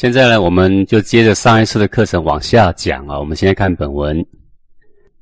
[0.00, 3.18] 现在呢，我们就接着上一次的课程往下讲啊。
[3.18, 4.24] 我们先看本文。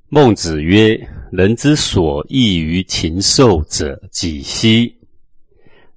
[0.08, 0.96] 孟子曰
[1.32, 4.94] ：“人之所异于禽兽者，几希？”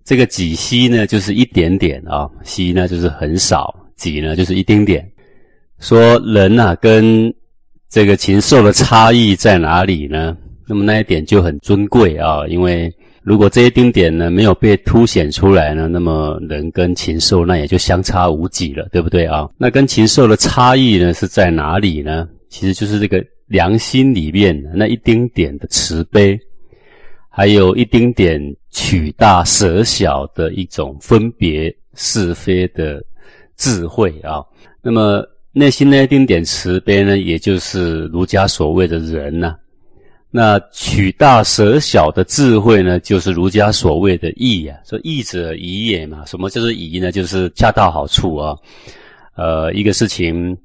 [0.04, 5.08] 这个几希呢，就是一点点啊，希呢就是很少，几呢就是一丁点。
[5.78, 7.32] 说人呐，跟
[7.88, 10.36] 这个禽兽的差异在哪里呢？
[10.68, 12.92] 那么那一点就很尊贵啊，因为
[13.24, 19.50] 如果这一丁点呢没有被凸显出来呢，那么人跟禽兽那也就相差无几了，对不对啊？
[19.58, 22.28] 那跟禽兽的差异呢是在哪里呢？
[22.50, 23.24] 其实就是这个。
[23.52, 26.40] 良心里面那一丁点的慈悲，
[27.28, 33.04] 还有一丁点取大舍小的一种分别是非的
[33.58, 34.42] 智慧啊。
[34.82, 39.54] 那么内心那一丁点慈悲呢，也就是儒家所谓的仁呐。
[40.32, 44.76] 那取大舍小的智慧呢，就是儒家所谓的义啊。
[44.84, 46.26] 说义者宜也嘛。
[46.26, 47.12] 什么叫做宜呢？
[47.12, 48.56] 就是恰到好处啊。
[49.36, 50.58] 呃，一个事情。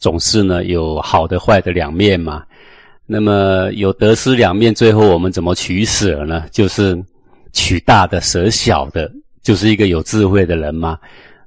[0.00, 2.42] 总是呢有好的坏的两面嘛，
[3.06, 6.44] 那么有得失两面，最后我们怎么取舍呢？
[6.50, 7.00] 就是
[7.52, 9.08] 取大的舍小的，
[9.44, 10.98] 就是一个有智慧的人嘛。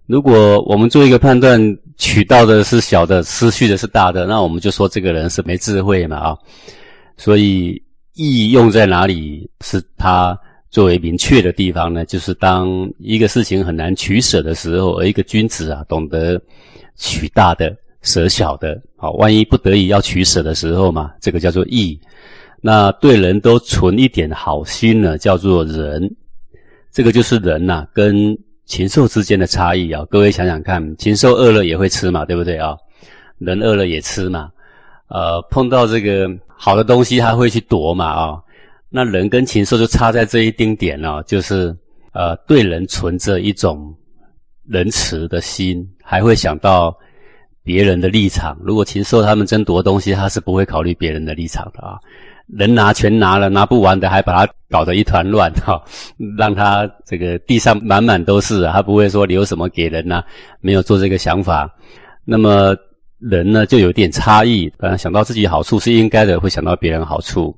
[0.06, 1.60] 如果我们做一个判断，
[1.98, 6.38] 取到的是小的，失去的是大的，那我们就说这个人是没智慧嘛啊。
[7.18, 7.82] 所以
[8.14, 10.38] 义用在哪里是他
[10.70, 12.06] 作为明确的地方呢？
[12.06, 16.42] 就是当一个事情很难取舍的时候，而一个君子啊懂得
[16.96, 17.76] 取大的。
[18.08, 22.00] 舍小的，好，万一不得已要取舍的时候嘛，这个叫做义。
[22.62, 26.08] 那对人都存一点好心呢，叫做仁。
[26.92, 30.06] 这个就是人呐，跟禽兽之间的差异啊。
[30.08, 32.78] 各位想想看，禽兽饿了也会吃嘛，对不对啊？
[33.40, 34.52] 人饿了也吃嘛。
[35.08, 38.42] 呃，碰到这个好的东西，他会去夺嘛啊。
[38.90, 41.76] 那人跟禽兽就差在这一丁点哦，就是
[42.14, 43.94] 呃，对人存着一种
[44.68, 46.96] 仁慈的心，还会想到。
[47.68, 51.98] 别人的立场，如果禽兽他们争夺东西，他是不会考虑别人的立场的啊。
[52.46, 55.84] 能拿全拿了，拿不完的还把它搞得一团乱哈，
[56.38, 60.24] 让他这个地上满满都是，他不会说留什么给人呐，
[60.62, 61.68] 没有做这个想法。
[62.24, 62.76] 那么
[63.30, 67.58] 人呢，就有点差异，反正想到自己好处是应该的，会想到别人好处。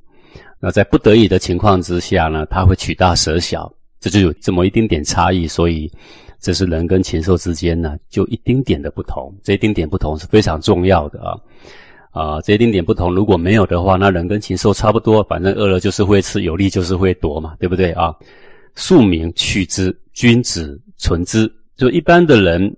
[0.60, 5.92] 那在不得已的情况之下呢，他会取大舍小，这就有这么一丁点差异，所以。
[6.40, 9.36] 这是人跟禽兽之间呢，就一丁点的不同。
[9.44, 11.34] 这一丁点不同是非常重要的啊！
[12.12, 18.16] 啊，这一丁点不同，如果没有的话，那人跟禽兽差不多，反正饿了就是会吃，有力就是会夺嘛，对不对啊？
[18.76, 21.52] 庶民去之，君子存之。
[21.76, 22.72] 就一般的人，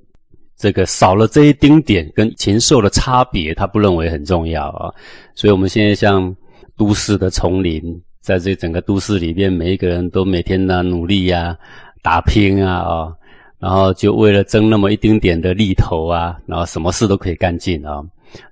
[0.60, 4.94] 这个少了这一丁点跟禽兽的差别，他不认为很重要啊。
[5.34, 6.36] 所以，我们现在像
[6.78, 7.82] 都市的丛林，
[8.22, 11.58] 在这整个都市里面，每一个人都每天呢努力呀、
[12.04, 13.14] 打拼啊啊。
[13.58, 18.04] 然后就为了争那么一丁点的利头啊，然后什么事都可以干尽啊。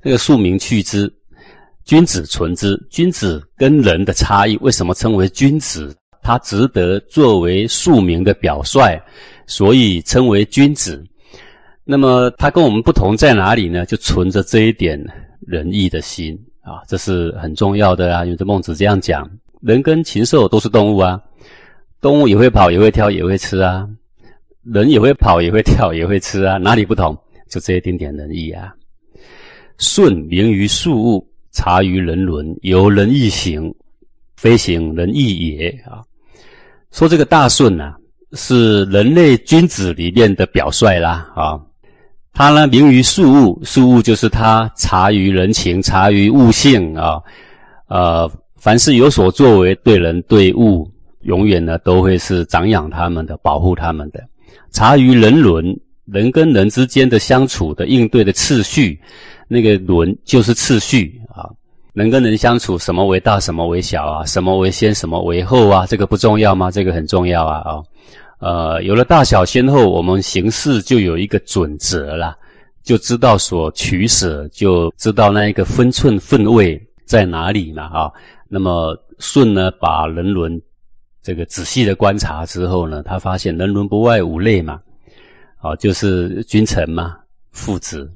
[0.02, 1.14] 这个庶民去之，
[1.84, 2.78] 君子存之。
[2.90, 5.94] 君子跟人的差异，为什么称为君子？
[6.22, 8.98] 他值得作为庶民的表率，
[9.46, 11.04] 所以称为君子。
[11.90, 13.86] 那么他跟我们不同在哪里呢？
[13.86, 15.02] 就存着这一点
[15.40, 18.26] 仁义的心啊，这是很重要的啊。
[18.26, 19.26] 因为这孟子这样讲，
[19.62, 21.18] 人跟禽兽都是动物啊，
[22.02, 23.88] 动物也会跑，也会跳，也会吃啊。
[24.64, 27.18] 人也会跑，也会跳，也会吃啊，哪里不同？
[27.50, 28.76] 就这一点点仁义啊。
[29.78, 33.74] 顺名于庶物，察于人伦，由仁义行，
[34.36, 36.04] 非行仁义也啊。
[36.92, 37.96] 说这个大顺呐，
[38.34, 41.58] 是人类君子里面的表率啦啊。
[42.38, 47.20] 他呢，名于庶物，庶物就是他察于人情，察于物性啊。
[47.88, 50.88] 呃，凡是有所作为，对人对物，
[51.22, 54.24] 永远呢都会是长养他们的，保护他们的。
[54.70, 55.76] 察于人伦，
[56.06, 59.02] 人跟人之间的相处的应对的次序，
[59.48, 61.50] 那个伦就是次序啊。
[61.94, 64.24] 人跟人相处，什么为大，什么为小啊？
[64.28, 65.88] 什么为先，什么为后啊？
[65.88, 66.70] 这个不重要吗？
[66.70, 67.64] 这个很重要啊！
[67.66, 67.82] 啊，
[68.40, 72.38] 呃，有了大小先后，我们行事就有一个准则了，
[72.84, 77.84] 就知道所取舍，就知道那一个分寸分位在哪里嘛！
[77.86, 78.12] 啊，
[78.48, 80.62] 那么舜呢，把人伦。
[81.24, 84.80] 这个仔细的观察之后呢，他发现人伦不外五类嘛，
[85.58, 87.18] 啊，就是君臣嘛、
[87.52, 88.10] 父子、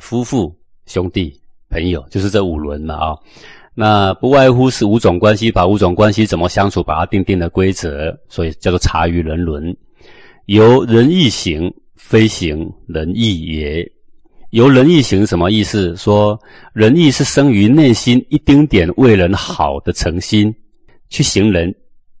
[0.00, 0.52] 夫妇、
[0.86, 1.40] 兄弟、
[1.70, 3.16] 朋友，就是这五伦嘛啊。
[3.80, 9.72] 那不外乎是五种关系，把五种关系怎么相处，把它定定的规则，所以叫做察于人伦。
[10.46, 13.88] 由仁义行，非行仁义也。
[14.50, 15.94] 由仁义行什么意思？
[15.94, 16.36] 说
[16.72, 20.52] 仁义是生于内心一丁点为人好的诚心，
[21.08, 21.72] 去行仁。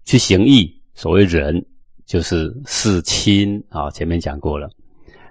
[0.04, 1.60] 去行义，所谓仁，
[2.06, 3.90] 就是事亲啊。
[3.90, 4.70] 前面讲过了，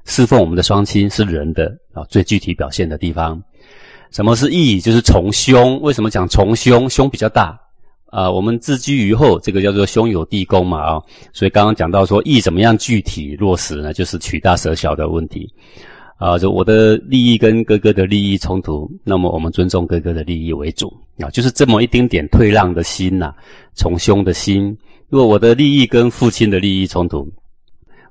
[0.04, 3.42] 侍奉我们的双亲是人的啊最具体表现的地方。
[4.12, 4.80] 什么是义？
[4.80, 5.80] 就是从兄。
[5.82, 6.90] 为什么讲从兄？
[6.90, 7.60] 兄比较大
[8.08, 8.32] 啊。
[8.32, 11.02] 我们自居于后，这个叫做兄友弟恭嘛啊。
[11.34, 13.94] 所以刚刚讲到说义怎么样具体落实呢？
[13.94, 15.48] 就是取大舍小的问题
[16.18, 16.38] 啊。
[16.40, 21.30] 就我的利益跟哥哥的利益冲突，那么我们尊重哥哥的利益为主啊。
[21.30, 23.34] 就是这么一丁点退让的心呐，
[23.76, 24.76] 从兄的心。
[25.10, 27.28] 如果我的利益跟父亲的利益冲突，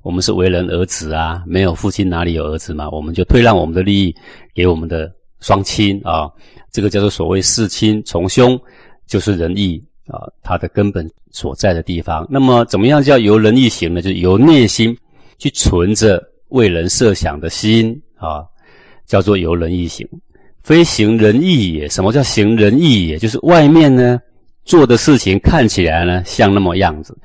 [0.03, 2.89] 我们是为人儿子啊，没有父亲哪里有儿子嘛？
[2.91, 4.15] 我们就退让我们的利益
[4.55, 5.11] 给我们的。
[5.41, 6.31] 双亲啊，
[6.73, 8.59] 这个叫做所谓四亲从兄，
[9.07, 12.27] 就是仁义啊，它的根本所在的地方。
[12.31, 14.01] 那么，怎么样叫由仁义行呢？
[14.01, 14.97] 就是由内心
[15.39, 18.45] 去存着为人设想的心啊，
[19.07, 20.09] 叫做由仁义行。
[20.63, 21.89] 非行仁义也。
[21.89, 23.19] 什么叫行仁义也？
[23.19, 24.19] 就是外面呢
[24.65, 27.17] 做的事情看起来呢像那么样子，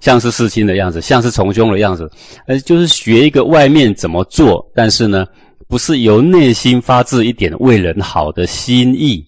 [0.00, 2.10] 像是世亲的样子，像是从兄的样子，
[2.46, 5.26] 呃，就是学一个外面怎么做，但是呢。
[5.68, 9.24] 不是由内心发自一点为人好的心意，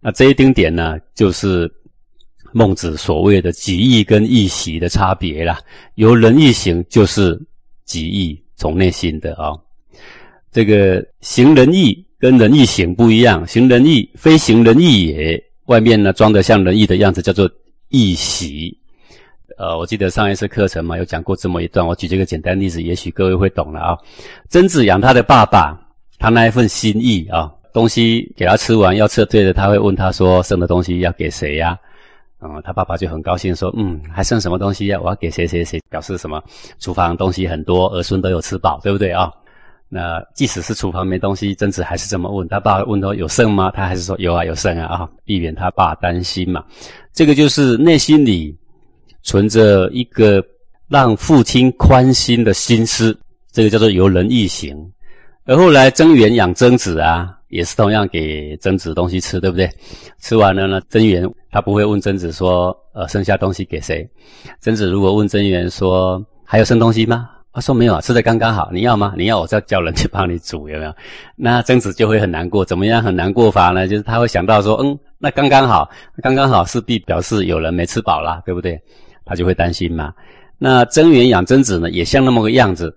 [0.00, 1.70] 那这一丁点呢，就是
[2.52, 5.60] 孟子所谓的己意跟义习的差别啦。
[5.94, 7.40] 由仁义行就是
[7.84, 9.52] 己意，从内心的啊。
[10.50, 17.50] 这个行仁义跟仁义行不一样，行仁义非行仁义也，外面呢装的像仁义的样子，叫做
[17.88, 18.77] 义习。
[19.58, 21.84] 呃，我记得上一次课程嘛，有讲过这么一段。
[21.84, 23.98] 我举这个简单例子，也许各位会懂了啊。
[24.48, 25.76] 曾子养他的爸爸，
[26.16, 31.76] 他那一份心意啊，东西给他吃完，要撤退的，他会问他说：“剩的东西要给谁呀？”
[32.40, 35.00] 嗯，他爸爸就很高兴说：“嗯，还剩什么东西呀？
[35.02, 36.40] 我要给谁谁谁。”表示什么？
[36.78, 39.28] 厨房东西很多，儿孙都有吃饱，对不对啊？
[39.88, 46.62] 那即使是厨房没东西，曾子还是这么问他爸问说：“有剩吗？”他还是说：“有啊，有剩啊。”啊，避免他爸担心嘛。
[47.12, 48.56] 这个就是内心里。
[49.22, 50.44] 存着一个
[50.88, 53.18] 让父亲宽心的心思，
[53.52, 54.76] 这个叫做由人义行。
[55.44, 59.70] 而后来曾元养曾子啊，也是同样给曾子东西吃，对不对？
[60.20, 64.06] 吃完了呢，曾元他不会问曾子说，呃，剩下东西给谁？
[64.60, 67.30] 曾子如果问曾元说，还有剩东西吗？
[67.50, 68.68] 他说没有啊，吃的刚刚好。
[68.72, 69.14] 你要吗？
[69.16, 70.94] 你要我再叫人去帮你煮，有没有？
[71.34, 72.64] 那曾子就会很难过。
[72.64, 73.88] 怎么样很难过法呢？
[73.88, 75.88] 就是他会想到说，嗯，那刚刚好，
[76.22, 78.80] 刚刚好势必表示有人没吃饱啦，对不对？
[79.28, 80.12] 他就会担心嘛。
[80.58, 82.92] 那曾元养曾子呢，也像那么个样子。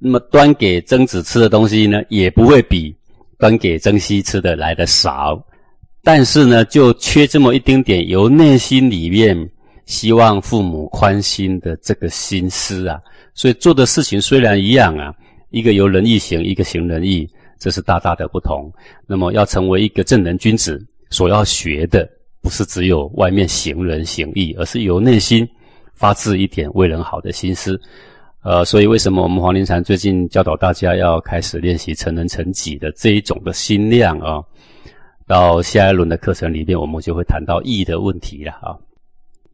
[0.00, 2.94] 那么端给曾子吃的东西呢，也不会比
[3.36, 5.42] 端给曾皙吃的来的少。
[6.04, 9.36] 但是呢，就缺这么一丁点由内心里面
[9.86, 13.00] 希望父母宽心的这个心思啊。
[13.34, 15.12] 所以做的事情虽然一样啊，
[15.50, 17.28] 一个由仁义行，一个行仁义，
[17.58, 18.72] 这是大大的不同。
[19.06, 20.80] 那么要成为一个正人君子，
[21.10, 22.08] 所要学的
[22.40, 25.48] 不是只有外面行仁行义，而是由内心。
[25.98, 27.78] 发自一点为人好的心思，
[28.42, 34.40] 呃，所以为什么我们黄庭禅最近教导大家要开始练习成人成己的这一种的心量啊？
[35.26, 38.78] 到下一轮的课程里面，我们就会谈到义的问题了啊。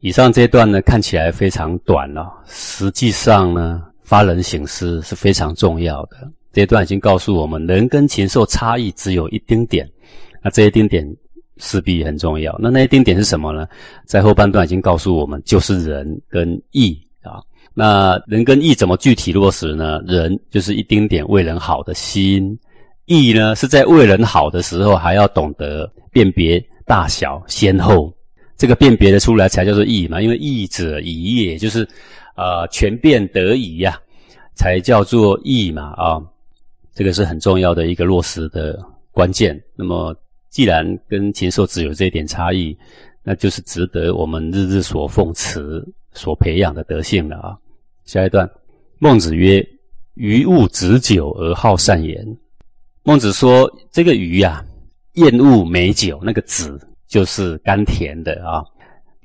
[0.01, 6.31] 以上这一段呢，看起来非常短了，实际上呢，发人省思是非常重要的。
[6.53, 9.89] 这一段已经告诉我们，人跟禽兽差异只有一丁点，
[10.43, 11.03] 那这一丁点。
[11.57, 12.53] 势必很重要。
[12.59, 13.67] 那那一丁点是什么呢？
[14.05, 17.41] 在后半段已经告诉我们，就是仁跟义啊。
[17.73, 20.01] 那人跟义怎么具体落实呢？
[20.05, 22.57] 仁就是一丁点为人好的心，
[23.05, 28.13] 义呢是在为人好的时候还要懂得辨别大小先后。
[28.57, 30.21] 这个辨别的出来才叫做义嘛。
[30.21, 31.87] 因为义者宜也，就是
[32.35, 33.99] 呃全变得宜呀，
[34.55, 36.21] 才叫做义嘛啊。
[36.93, 38.77] 这个是很重要的一个落实的
[39.11, 39.57] 关键。
[39.75, 40.13] 那么。
[40.55, 42.73] 既然跟禽兽只有这一点差异，
[43.21, 45.83] 那就是值得我们日日所奉持、
[46.13, 47.57] 所培养的德性了啊。
[48.05, 48.49] 下一段，
[48.97, 49.61] 孟子曰
[50.15, 52.25] ：“鱼物子酒而好善言。”
[53.03, 54.63] 孟子说：“这个鱼呀，
[55.15, 58.63] 厌恶美酒，那个子就是甘甜的啊。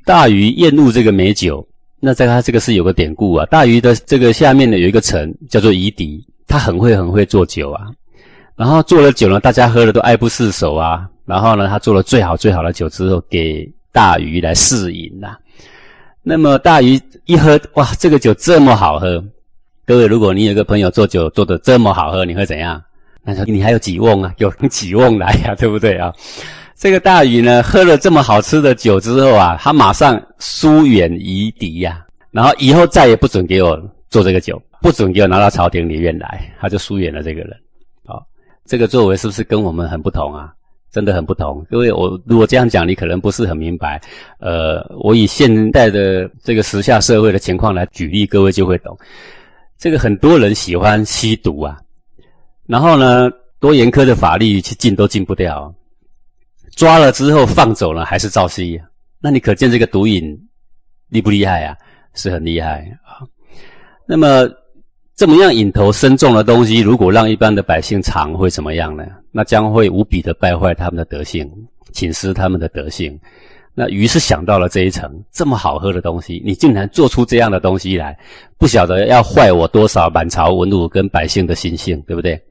[0.04, 1.64] 大鱼厌恶这个美酒，
[2.00, 3.46] 那在它这个是有个典故啊。
[3.46, 7.87] 大鱼的这个下面呢有一个城叫做夷狄，他很会很会做酒啊。
[8.56, 15.37] 然后做了酒呢，大家喝了都爱不释手啊。”然后呢，他做了最好最好的酒之后，给大鱼来试饮呐。
[16.25, 19.25] 那么大鱼一喝，哇，这个酒这么好喝！
[19.87, 22.82] 各位，如果你有个朋友做酒做的这么好喝，你会怎样？
[23.25, 24.34] 他说：“你还有几瓮啊？
[24.38, 25.54] 有几瓮来呀？
[25.54, 26.12] 对不对啊？”
[26.75, 37.56] 这个大鱼呢，喝了这么好吃的酒之后啊，他马上疏远夷狄呀，然后以后再也不准给我做这个酒，不准给我拿到朝廷里面来，他就疏远了这个人。
[38.04, 38.26] 好，
[38.64, 40.52] 这个作为是不是跟我们很不同啊？
[40.92, 44.00] 真的很不同，各位，我如果这样讲，你可能不是很明白。
[44.38, 48.99] 呃，我以现代的这个时下社会的情况来举例，各位就会懂。
[49.78, 51.78] 这个很多人喜欢吸毒啊，
[52.66, 53.30] 然后呢，
[53.61, 55.73] 多严苛的法律去禁都禁不掉，
[56.75, 58.80] 抓了之后放走了还是照吸。
[59.20, 60.37] 那你可见这个毒瘾
[61.09, 61.76] 厉不厉害啊？
[62.14, 63.23] 是很厉害啊。
[64.06, 64.49] 那么
[65.21, 69.05] 这么样引头深重的东西，如果让一般的百姓尝，会怎么样呢？
[69.31, 71.47] 那将会无比的败坏他们的德性，
[71.93, 73.21] 侵蚀他们的德性。
[73.75, 78.19] 那于是想到了这一层，这么好喝的东西，你竟然做出这样的东西来，
[78.57, 82.43] 不晓得要坏我多少满朝文武跟百姓的心性，对不对？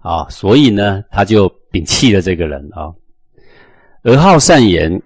[0.00, 2.90] 啊，所以呢，他就摒弃了这个人啊，
[4.02, 5.00] 而好善言。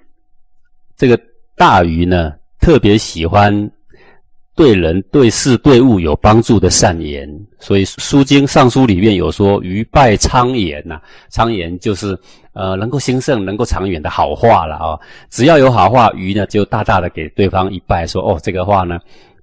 [0.97, 1.21] 这个
[1.57, 3.71] 大鱼呢，特别喜欢
[4.57, 7.29] 对人、对事、对物有帮助的善言，
[7.61, 10.99] 所以《书经·尚书》里面有说：“鱼拜昌言”呐，
[11.31, 12.19] 昌言就是
[12.55, 14.99] 呃能够兴盛、能够长远的好话了啊。
[15.29, 18.99] 只要有好话，鱼呢就大大的给对方一拜，说：“哦，这个话呢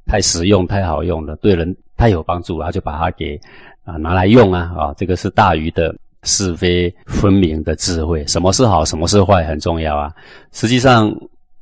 [0.08, 3.40] 太实用、太好用了，对人太有帮助，然后就把它给
[3.86, 10.12] 啊拿来用啊啊。”这个是大鱼的是非分明的智慧，什么是好，什么是坏很重要啊。
[10.52, 11.16] 实际上。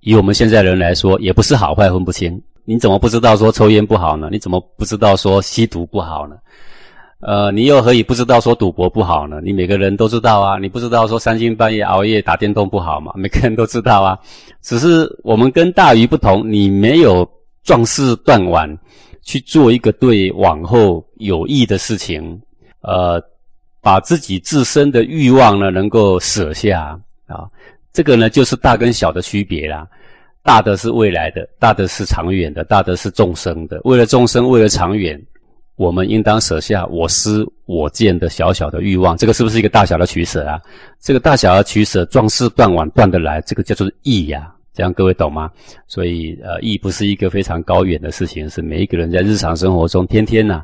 [0.04, 2.42] 以我们现在人来说，也不是好坏分不清。
[2.72, 4.30] 你怎么不知道说抽烟不好呢？
[4.32, 6.38] 你怎么不知道说吸毒不好呢？
[7.20, 9.42] 呃，你又何以不知道说赌博不好呢？
[9.44, 10.58] 你每个人都知道啊。
[10.58, 13.12] 你不知道说三更半夜熬夜打电动不好吗？
[13.14, 14.18] 每个人都知道啊。
[14.62, 17.30] 只是我们跟大鱼不同，你没有
[17.62, 18.66] 壮士断腕
[19.22, 22.42] 去做一个对往后有益的事情，
[22.84, 23.22] 呃，
[23.82, 26.98] 把自己自身的欲望呢能够舍下
[27.28, 27.50] 啊。
[27.92, 29.86] 这个呢，就是大跟小的区别啦。
[30.44, 33.80] 大的是未来的，大的是长远的，大的是众生的。
[33.84, 35.22] 为了众生，为了长远，
[35.76, 39.16] 我们应当舍下我思我见的小小的欲望。
[39.18, 40.60] 这个是不是一个大小的取舍啊？
[41.00, 44.52] 这个大小的取舍，壮士断腕断得来，这个叫做义呀。
[44.74, 45.52] 这样各位懂吗？
[45.86, 50.64] 所以，呃，义不是一个非常高远的事情，是每一个人在日常生活中天天呐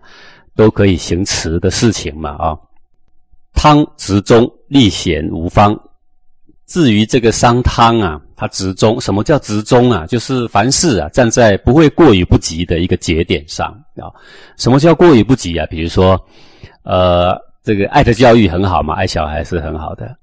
[0.55, 2.57] 都可以行持的事情嘛啊。
[3.53, 5.77] 汤直中，立贤无方。
[6.67, 10.05] 至于这个商汤啊，他直中，什么叫直中啊？
[10.05, 14.13] 就是凡事啊，站在不会过于不及的一个节点上啊。
[14.57, 15.65] 什么叫过于不及啊？
[15.71, 16.17] 比如说，
[16.83, 20.15] 呃，这个爱的教育很好嘛，爱小孩是很好的，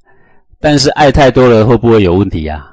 [0.61, 2.71] 但是爱太多了会不会有问题啊？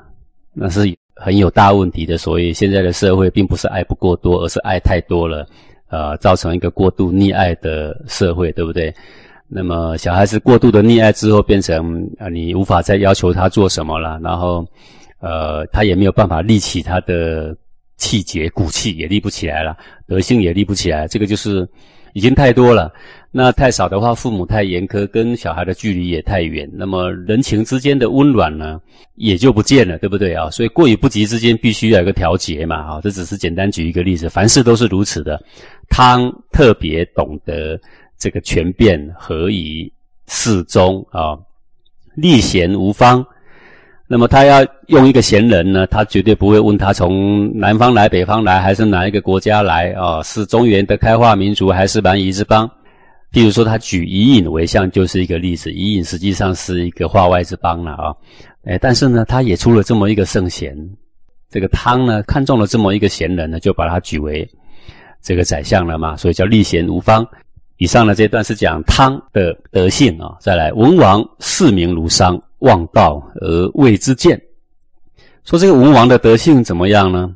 [0.53, 0.81] 那是
[1.15, 2.19] 很有大问题的。
[2.19, 5.47] 所以现在的社会并不是爱不过多，而是爱太多了，
[5.89, 8.93] 呃，造成一个过度溺爱的社会，对不对？
[9.53, 14.65] 那么小孩子过度的溺爱之后，变成啊，你无法再要求他做什么了，然后，
[15.21, 17.55] 呃，他也没有办法立起他的
[17.97, 21.67] 气节、骨气，也立不起来了，德性也立不起来，这个就是
[22.13, 22.91] 已经太多了。
[23.31, 28.81] 那太少的话，父母太严苛，跟小孩的距离也太远，那么人情之间的温暖呢，
[29.15, 30.49] 也就不见了，对不对啊？
[30.49, 35.41] 所以过与不及之间必须要有个调节嘛，啊，这只是简单举一个例子，凡事都是如此的。
[35.89, 37.79] 汤特别懂得。
[38.21, 39.91] 这个权变何以
[40.27, 41.35] 适中啊？
[42.13, 43.25] 立贤无方，
[44.11, 45.87] 那么他要用一个贤人呢？
[45.87, 50.21] 他绝对不会问他从南方来、北方来，还是哪一个国家来啊？
[50.21, 52.69] 是中原的开化民族，还是蛮夷之邦？
[53.31, 55.71] 譬如说，他举伊尹为相，就是一个例子。
[55.71, 58.13] 伊尹实际上是一个化外之邦了啊！
[58.65, 60.75] 哎，但是呢，他也出了这么一个圣贤。
[61.49, 64.45] 这个汤呢，看中了这么一个贤人呢，就把他举为
[65.21, 67.25] 这个宰相了嘛，所以叫立贤无方。
[67.77, 74.41] 以上的这段是讲汤的德性啊，再来文王视民如商，望道而为之见。
[75.43, 77.35] 说这个文王的德性怎么样呢？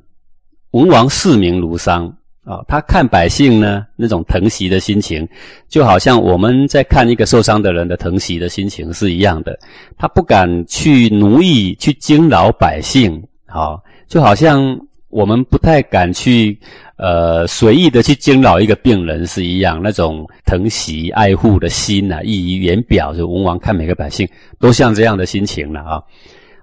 [0.71, 2.05] 文王视民如商
[2.43, 5.27] 啊，他看百姓呢那种疼惜的心情，
[5.67, 9.57] 就好像我们在看一个受伤的人的疼惜的心情是一样的。
[9.97, 14.79] 他不敢去奴役、去惊扰百姓，啊，就好像
[15.15, 16.59] 我们不太敢去。
[16.97, 23.13] 呃，随意的去惊扰一个病人是一样，那种疼惜爱护的心呐，溢于言表。
[23.13, 24.25] 就文王看每个百姓
[24.59, 26.01] 都像这样的心情了啊。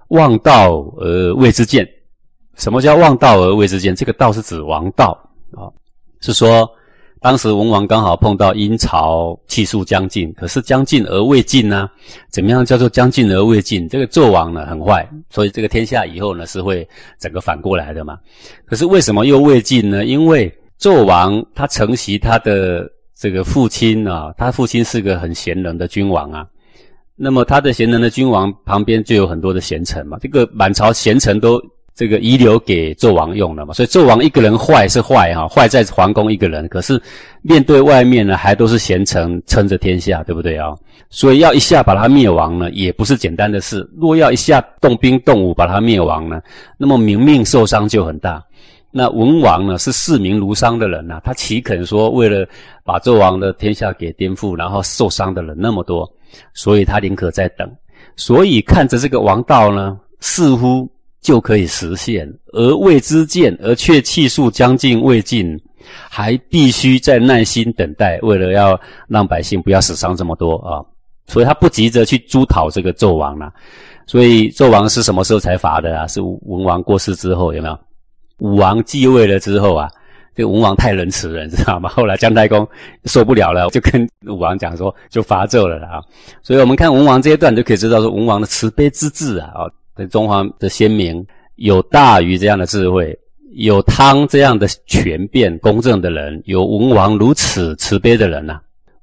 [0.07, 1.87] 望道而未之见，
[2.55, 3.95] 什么叫望道而未之见？
[3.95, 5.17] 这个道是指王道
[5.51, 5.69] 啊，
[6.21, 6.67] 是说。
[7.23, 11.89] 当时文王刚好碰到殷朝气数将尽，可是将尽而未尽呢？
[12.29, 13.87] 怎么样叫做将尽而未尽？
[13.87, 16.85] 这个纣王呢很坏，所以这个天下以后呢是会
[17.17, 18.17] 整个反过来的嘛。
[18.65, 20.03] 可是为什么又未尽呢？
[20.03, 26.45] 因为纣王他承袭他的这个父亲啊，他父亲是个很贤能的君王啊。
[27.15, 31.57] 那么他的贤能的君王旁边就有很多的贤臣嘛，这个满朝贤臣都。
[31.95, 33.73] 这个遗留给纣王用了嘛？
[33.73, 36.67] 所以纣王一个人坏是坏哈，坏在皇宫一个人。
[36.67, 37.01] 可是
[37.41, 40.75] 面对外面呢，还都是贤臣撑着天下，对不对啊？
[41.09, 43.87] 所以要一下把他灭亡呢，也不是简单的事。
[43.95, 46.41] 若要一下动兵动武把他灭亡呢，
[46.77, 48.43] 那么民命受伤就很大。
[48.95, 52.47] 那文王呢是视民如商的人呐，他岂肯说为了
[52.83, 56.11] 把纣王的天下给颠覆，然后受伤的人那么多，
[56.53, 57.71] 所以他宁可在等。
[58.15, 60.87] 所以看着这个王道呢，似乎
[61.23, 65.59] 就可以实现，而未知见，而却气数将近未尽，
[66.09, 70.83] 还必须再耐心等待，为了要让百姓不要死伤这么多啊，
[71.25, 73.51] 所以他不急着去诛讨这个纣王了。
[74.05, 76.05] 所以纣王是什么时候才伐的啊？
[76.07, 77.79] 是文王过世之后，有没有？
[78.39, 79.89] 武王继位了之后啊，
[80.35, 81.87] 这个文王太仁慈了，你知道吗？
[81.87, 82.67] 后来姜太公
[83.05, 86.01] 受不了了，就跟武王讲说，就伐纣了啊。
[86.41, 93.17] 所以我们看文王这一段，就可以知道说文王的慈悲之志啊，啊，在中华的先民有大禹这样的智慧，
[93.55, 98.59] 有汤这样的权变公正的人，有文王如此慈悲的人呐。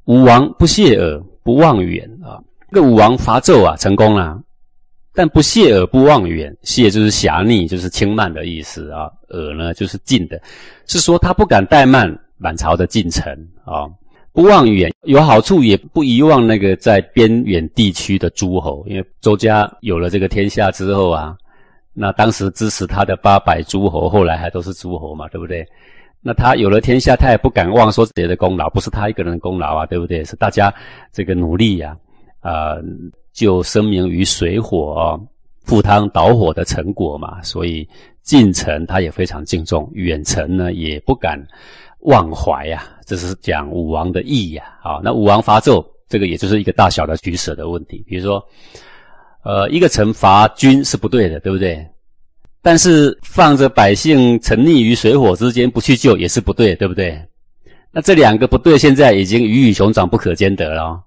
[0.07, 2.43] 武王不懈耳，不望远啊。
[2.73, 4.41] 这个武王伐纣啊，成功了。
[5.13, 9.11] 但不懈而不望远，懈就是狭逆，就是轻慢的意思啊。
[9.31, 10.41] 耳呢就是近的，
[10.87, 13.33] 是说他不敢怠慢满朝的进程
[13.65, 13.87] 啊。
[14.33, 21.37] 不望远有好处，也不遗忘那个在边远地区的诸侯，因为周家有了这个天下之后啊，
[21.93, 25.67] 那当时支持他的八百诸侯，后来还都是诸侯嘛，对不对？
[26.23, 30.25] 那他有了天下，他也不敢忘说自己的功劳，不是他一个人的功劳啊，对不对？
[30.25, 30.73] 是大家
[31.13, 31.97] 这个努力呀，
[32.41, 32.77] 啊。
[33.33, 35.19] 就声明于水火，
[35.63, 37.89] 赴汤蹈火的成果嘛，所以
[38.23, 41.39] 近臣他也非常敬重，远臣呢也不敢
[42.01, 42.85] 忘怀呀。
[43.07, 44.65] 这是讲武王的义呀。
[44.83, 48.05] 好，那武王伐纣，这个也就是一个大小的取舍的问题。
[48.07, 48.45] 比如说，
[49.43, 51.85] 呃，一个臣伐君是不对的，对不对？
[52.63, 57.19] 但是放着百姓沉溺于水火之间不去救也是不对，对不对？
[57.91, 61.03] 那这两个不对，现在已经鱼与熊掌不可兼得了。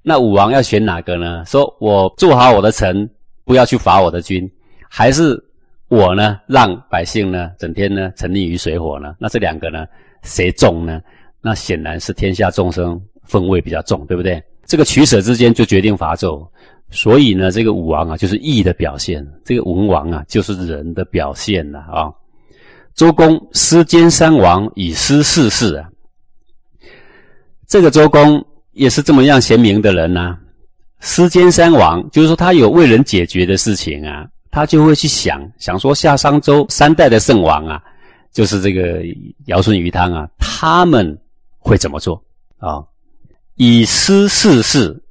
[0.00, 1.44] 那武王要选哪个呢？
[1.44, 3.08] 说我做好我的臣，
[3.44, 4.50] 不要去伐我的军，
[4.88, 5.36] 还是
[5.92, 9.14] 我呢，让百姓呢整天呢沉溺于水火呢？
[9.18, 9.84] 那这两个呢，
[10.22, 10.98] 谁重呢？
[11.42, 14.42] 那显然是天下众生分位比较重，对不对？
[14.64, 16.48] 这个取舍之间就决定伐纣。
[16.90, 22.10] 所以呢，这个武王啊，就是义的表现；这个文王啊，就是仁的表现了啊。
[22.94, 25.88] 周公失兼三王，以失四世啊。
[27.68, 28.42] 这个周公。
[28.72, 30.34] 也是这么样贤明的人呐，
[31.00, 37.82] 失兼三王，就是说他有为人解决的事情啊，他就会去想想说夏商周三代的圣王啊，
[38.30, 39.02] 就是这个
[39.46, 41.18] 尧舜禹汤啊，他们
[41.58, 42.22] 会怎么做
[42.58, 42.84] 啊？
[43.56, 45.02] 以失事事，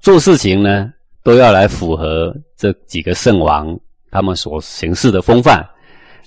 [0.00, 3.78] 做事情呢都要来符合这几个圣王
[4.10, 5.66] 他们所行事的风范，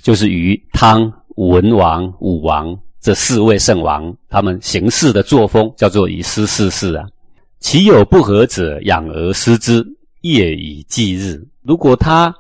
[0.01, 2.75] 就是禹、汤、文王、武王。
[3.01, 7.03] 这四位圣王，他们行事的作风叫做以失事事啊。
[7.59, 9.83] 其有不合者，养而失之，
[10.21, 11.41] 夜以继日。
[11.63, 12.31] 如果他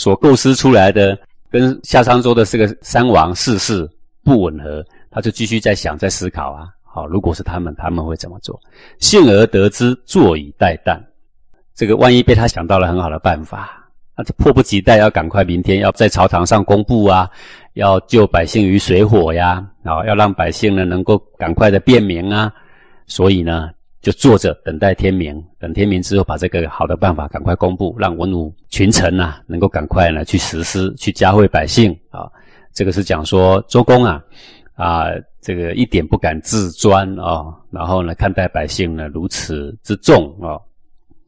[0.00, 1.18] 所构思出来的
[1.50, 3.86] 跟夏商周的这个三王四世
[4.24, 6.68] 不吻合，他就继续在想，在思考啊。
[6.82, 8.58] 好，如果是他们，他们会怎么做？
[8.98, 10.98] 幸而得之，坐以待旦。
[11.74, 13.86] 这个万一被他想到了很好的办法，
[14.16, 17.28] 那就迫不及待要赶快明天要在朝堂上公布啊。
[17.74, 22.50] 要救百姓于水火呀，啊，要让百姓呢能够赶快的辨明啊，
[23.06, 23.68] 所以呢
[24.00, 32.30] 就坐着等待天明，等天明之后把这个好的办法赶快公布，让文武群臣呐能够赶快呢去实施，去教会百姓啊。
[32.72, 34.22] 这个是讲说周公啊，
[34.74, 35.06] 啊，
[35.40, 40.58] 这个一点不敢自专啊，然后呢看待百姓呢如此之重啊。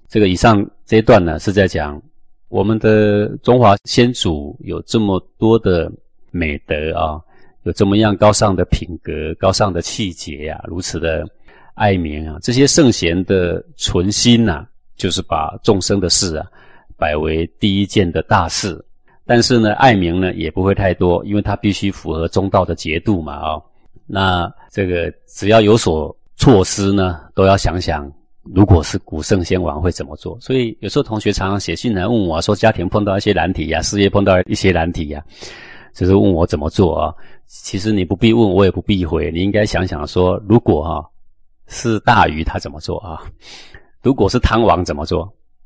[0.08, 2.00] 这个以上这一段呢是在讲
[2.48, 5.90] 我们的中华先祖有这么多的。
[6.34, 7.20] 美德啊，
[7.64, 11.28] 有这么样高尚的品格、高尚的气节呀，如此的
[11.74, 16.46] 爱民啊，这些圣贤的存心呐，就是把众生的事啊
[16.96, 18.84] 摆为第一件的大事。
[19.24, 23.60] 但是呢，爱民呢也不会太多，因为他必须符合中道的节度嘛啊。
[24.06, 30.36] 那这个只要有所措施呢，都要想想，如果是古圣先王会怎么做。
[30.40, 35.24] 所以有时候同学常常写信来问我说，家庭碰到一些难题呀，事业碰到一些难题呀。
[35.94, 37.14] 就是问我怎么做啊？
[37.46, 39.30] 其实你不必问，我也不必回。
[39.30, 41.06] 你应该想想说，如果哈
[41.72, 43.18] 是大禹他怎么做啊？
[44.02, 45.22] 如果是汤王怎么做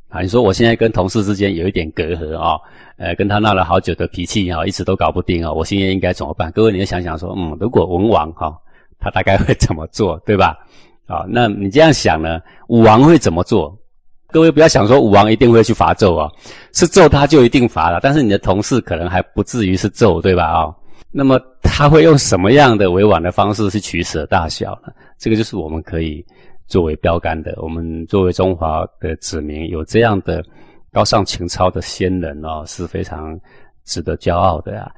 [0.08, 0.20] 啊？
[0.22, 2.56] 你说我现在跟同事之间有一点隔阂啊，
[2.96, 6.50] 呃，跟他闹了好久的脾气啊，一直都搞不定啊，我现在应该怎么办？
[6.52, 8.56] 各位，你要想想说，嗯，如果文王哈，
[9.00, 10.56] 他大概会怎么做，对吧？
[11.06, 12.40] 啊，那你这样想呢？
[12.68, 13.76] 武王会怎么做？
[14.28, 16.30] 各位不要想说武王一定会去伐纣啊，
[16.72, 20.44] 是纣他就一定伐了，但是你的同事可能还不至于是纣，对吧？
[20.44, 20.74] 啊，
[21.10, 24.92] 那么他会用什么样的委婉的方式去取舍大小呢？
[25.18, 26.24] 这个就是我们可以
[26.66, 27.54] 作为标杆的。
[27.58, 30.44] 我们作为中华的子民，有这样的
[30.92, 33.38] 高尚情操的先人哦，是非常
[33.84, 34.90] 值得骄傲的呀。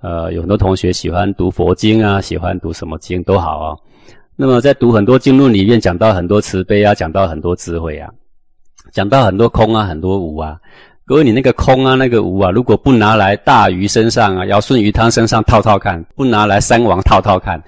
[0.00, 3.76] 呃，有很多同学喜欢读佛经啊，喜欢读什么经都好啊。
[4.34, 8.10] 那么在读很多经论里面，讲到很多慈悲啊，讲到很多智慧啊，
[8.92, 10.58] 讲到很多空啊，很多无啊。
[11.04, 17.62] 各位，你那个空啊，那个无啊，如果不拿来大鱼身上啊，尧舜禹汤身上套套看，不拿来三王套套看，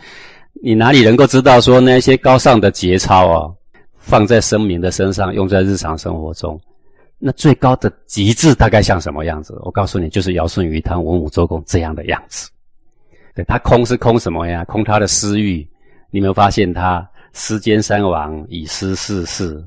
[0.63, 3.51] 你哪里能够知道说那些高尚的节操啊，
[3.99, 6.59] 放在生民的身上，用在日常生活中？
[7.19, 9.59] 那最高的极致大概像什么样子？
[9.63, 12.51] 我告诉你，就是尧舜禹汤文武周公这样的样子。
[13.35, 14.65] 对他空是空什么呀？
[14.65, 15.67] 空他的私欲。
[16.11, 19.63] 你有没有发现他世间三王以私事事，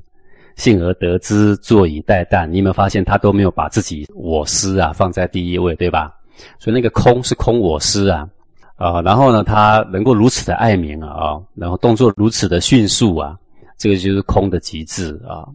[0.56, 2.47] 幸而得之，坐以待旦。
[2.47, 6.13] 你有没有发现他都没有把自己我私啊放在第一位，对吧？
[6.60, 8.28] 所以那个空是空我私啊
[8.77, 9.01] 啊。
[9.01, 13.37] 然后呢，他能够如此的爱民啊，然后动作如此的迅速啊，
[13.77, 15.45] 这个就是空的极致啊。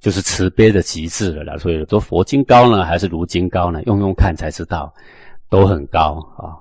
[0.00, 3.80] 就是慈悲的极致了啦，所以说佛经高呢，还是如经高呢？
[3.84, 4.92] 用用看才知道，
[5.48, 6.58] 都很高啊。